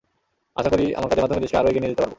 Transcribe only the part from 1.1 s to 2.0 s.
কাজের মাধ্যমে দেশকে আরও এগিয়ে নিয়ে